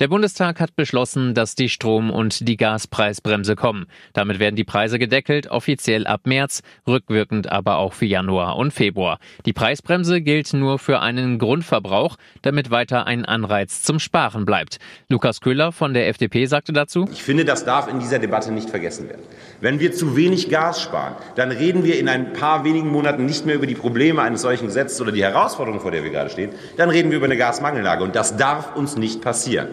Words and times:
Der 0.00 0.08
Bundestag 0.08 0.58
hat 0.58 0.74
beschlossen, 0.74 1.34
dass 1.34 1.54
die 1.54 1.68
Strom- 1.68 2.10
und 2.10 2.48
die 2.48 2.56
Gaspreisbremse 2.56 3.54
kommen. 3.54 3.86
Damit 4.12 4.40
werden 4.40 4.56
die 4.56 4.64
Preise 4.64 4.98
gedeckelt, 4.98 5.46
offiziell 5.46 6.08
ab 6.08 6.22
März, 6.24 6.62
rückwirkend 6.84 7.52
aber 7.52 7.76
auch 7.76 7.92
für 7.92 8.04
Januar 8.04 8.56
und 8.56 8.72
Februar. 8.72 9.20
Die 9.46 9.52
Preisbremse 9.52 10.20
gilt 10.20 10.52
nur 10.52 10.80
für 10.80 10.98
einen 10.98 11.38
Grundverbrauch, 11.38 12.16
damit 12.42 12.72
weiter 12.72 13.06
ein 13.06 13.24
Anreiz 13.24 13.82
zum 13.82 14.00
Sparen 14.00 14.44
bleibt. 14.44 14.78
Lukas 15.08 15.40
Köhler 15.40 15.70
von 15.70 15.94
der 15.94 16.08
FDP 16.08 16.46
sagte 16.46 16.72
dazu, 16.72 17.08
Ich 17.12 17.22
finde, 17.22 17.44
das 17.44 17.64
darf 17.64 17.86
in 17.86 18.00
dieser 18.00 18.18
Debatte 18.18 18.50
nicht 18.50 18.70
vergessen 18.70 19.08
werden. 19.08 19.22
Wenn 19.60 19.78
wir 19.78 19.92
zu 19.92 20.16
wenig 20.16 20.50
Gas 20.50 20.82
sparen, 20.82 21.14
dann 21.36 21.52
reden 21.52 21.84
wir 21.84 22.00
in 22.00 22.08
ein 22.08 22.32
paar 22.32 22.64
wenigen 22.64 22.88
Monaten 22.88 23.26
nicht 23.26 23.46
mehr 23.46 23.54
über 23.54 23.68
die 23.68 23.76
Probleme 23.76 24.22
eines 24.22 24.42
solchen 24.42 24.66
Gesetzes 24.66 25.00
oder 25.00 25.12
die 25.12 25.22
Herausforderungen, 25.22 25.80
vor 25.80 25.92
der 25.92 26.02
wir 26.02 26.10
gerade 26.10 26.30
stehen. 26.30 26.50
Dann 26.76 26.90
reden 26.90 27.12
wir 27.12 27.18
über 27.18 27.26
eine 27.26 27.36
Gasmangellage. 27.36 28.02
Und 28.02 28.16
das 28.16 28.36
darf 28.36 28.74
uns 28.74 28.96
nicht 28.96 29.22
passieren. 29.22 29.68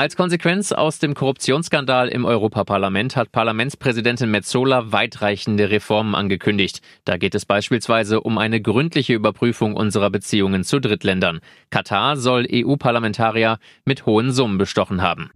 Als 0.00 0.16
Konsequenz 0.16 0.72
aus 0.72 0.98
dem 0.98 1.12
Korruptionsskandal 1.12 2.08
im 2.08 2.24
Europaparlament 2.24 3.16
hat 3.16 3.32
Parlamentspräsidentin 3.32 4.30
Metzola 4.30 4.92
weitreichende 4.92 5.68
Reformen 5.68 6.14
angekündigt. 6.14 6.80
Da 7.04 7.18
geht 7.18 7.34
es 7.34 7.44
beispielsweise 7.44 8.22
um 8.22 8.38
eine 8.38 8.62
gründliche 8.62 9.12
Überprüfung 9.12 9.76
unserer 9.76 10.08
Beziehungen 10.08 10.64
zu 10.64 10.80
Drittländern. 10.80 11.40
Katar 11.68 12.16
soll 12.16 12.46
EU-Parlamentarier 12.50 13.58
mit 13.84 14.06
hohen 14.06 14.32
Summen 14.32 14.56
bestochen 14.56 15.02
haben. 15.02 15.32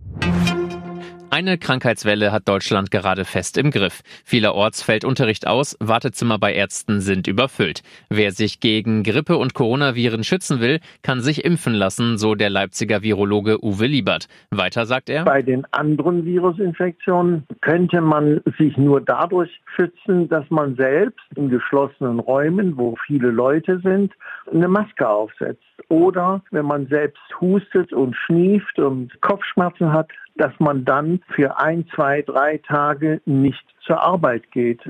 Eine 1.36 1.58
Krankheitswelle 1.58 2.30
hat 2.30 2.46
Deutschland 2.46 2.92
gerade 2.92 3.24
fest 3.24 3.58
im 3.58 3.72
Griff. 3.72 4.02
Vielerorts 4.24 4.84
fällt 4.84 5.04
Unterricht 5.04 5.48
aus, 5.48 5.76
Wartezimmer 5.80 6.38
bei 6.38 6.54
Ärzten 6.54 7.00
sind 7.00 7.26
überfüllt. 7.26 7.82
Wer 8.08 8.30
sich 8.30 8.60
gegen 8.60 9.02
Grippe 9.02 9.36
und 9.36 9.52
Coronaviren 9.52 10.22
schützen 10.22 10.60
will, 10.60 10.78
kann 11.02 11.22
sich 11.22 11.44
impfen 11.44 11.74
lassen, 11.74 12.18
so 12.18 12.36
der 12.36 12.50
Leipziger 12.50 13.02
Virologe 13.02 13.58
Uwe 13.64 13.88
Liebert. 13.88 14.28
Weiter 14.52 14.86
sagt 14.86 15.10
er. 15.10 15.24
Bei 15.24 15.42
den 15.42 15.66
anderen 15.72 16.24
Virusinfektionen 16.24 17.42
könnte 17.62 18.00
man 18.00 18.40
sich 18.56 18.76
nur 18.76 19.00
dadurch 19.00 19.50
schützen, 19.74 20.28
dass 20.28 20.48
man 20.50 20.76
selbst 20.76 21.18
in 21.34 21.48
geschlossenen 21.48 22.20
Räumen, 22.20 22.76
wo 22.76 22.94
viele 23.08 23.32
Leute 23.32 23.80
sind, 23.80 24.12
eine 24.52 24.68
Maske 24.68 25.08
aufsetzt. 25.08 25.64
Oder 25.94 26.42
wenn 26.50 26.66
man 26.66 26.88
selbst 26.88 27.22
hustet 27.40 27.92
und 27.92 28.16
schnieft 28.16 28.80
und 28.80 29.12
Kopfschmerzen 29.20 29.92
hat, 29.92 30.10
dass 30.34 30.52
man 30.58 30.84
dann 30.84 31.20
für 31.36 31.60
ein, 31.60 31.86
zwei, 31.94 32.22
drei 32.22 32.58
Tage 32.66 33.20
nicht 33.26 33.62
zur 33.86 34.02
Arbeit 34.02 34.50
geht. 34.50 34.80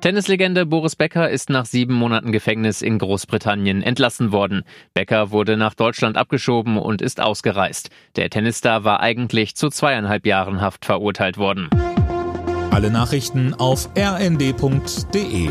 Tennislegende 0.00 0.64
Boris 0.64 0.96
Becker 0.96 1.28
ist 1.28 1.50
nach 1.50 1.66
sieben 1.66 1.92
Monaten 1.92 2.32
Gefängnis 2.32 2.80
in 2.80 2.98
Großbritannien 2.98 3.82
entlassen 3.82 4.32
worden. 4.32 4.62
Becker 4.94 5.32
wurde 5.32 5.58
nach 5.58 5.74
Deutschland 5.74 6.16
abgeschoben 6.16 6.78
und 6.78 7.02
ist 7.02 7.20
ausgereist. 7.20 7.90
Der 8.16 8.30
Tennisstar 8.30 8.84
war 8.84 9.00
eigentlich 9.00 9.54
zu 9.54 9.68
zweieinhalb 9.68 10.24
Jahren 10.24 10.62
Haft 10.62 10.86
verurteilt 10.86 11.36
worden. 11.36 11.68
Alle 12.70 12.90
Nachrichten 12.90 13.52
auf 13.52 13.90
rnd.de 13.98 15.50